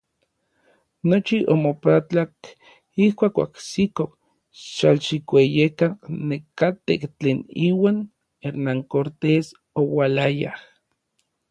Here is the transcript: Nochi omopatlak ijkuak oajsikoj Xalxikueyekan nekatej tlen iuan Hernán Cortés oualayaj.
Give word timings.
Nochi 1.09 1.37
omopatlak 1.53 2.33
ijkuak 3.03 3.35
oajsikoj 3.43 4.09
Xalxikueyekan 4.75 5.93
nekatej 6.29 7.01
tlen 7.17 7.39
iuan 7.67 7.97
Hernán 8.43 8.79
Cortés 8.91 9.45
oualayaj. 9.79 10.59